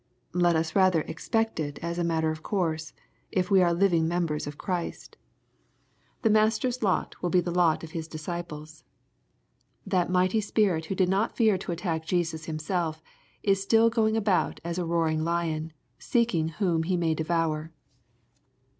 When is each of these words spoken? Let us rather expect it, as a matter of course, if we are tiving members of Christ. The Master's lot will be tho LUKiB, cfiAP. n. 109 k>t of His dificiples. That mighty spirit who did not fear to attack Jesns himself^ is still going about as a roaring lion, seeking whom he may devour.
Let 0.33 0.55
us 0.55 0.75
rather 0.75 1.01
expect 1.01 1.59
it, 1.59 1.77
as 1.83 1.99
a 1.99 2.03
matter 2.03 2.31
of 2.31 2.41
course, 2.41 2.91
if 3.31 3.51
we 3.51 3.61
are 3.61 3.71
tiving 3.75 4.05
members 4.05 4.47
of 4.47 4.57
Christ. 4.57 5.15
The 6.23 6.29
Master's 6.31 6.81
lot 6.81 7.21
will 7.21 7.29
be 7.29 7.39
tho 7.39 7.51
LUKiB, 7.51 7.53
cfiAP. 7.53 7.53
n. 7.53 7.65
109 7.65 7.77
k>t 7.77 7.85
of 7.85 7.91
His 7.91 8.07
dificiples. 8.09 8.83
That 9.85 10.09
mighty 10.09 10.41
spirit 10.41 10.85
who 10.85 10.95
did 10.95 11.07
not 11.09 11.37
fear 11.37 11.55
to 11.59 11.71
attack 11.71 12.03
Jesns 12.07 12.47
himself^ 12.47 12.99
is 13.43 13.61
still 13.61 13.91
going 13.91 14.17
about 14.17 14.59
as 14.63 14.79
a 14.79 14.85
roaring 14.85 15.23
lion, 15.23 15.71
seeking 15.99 16.47
whom 16.47 16.81
he 16.81 16.97
may 16.97 17.13
devour. 17.13 17.71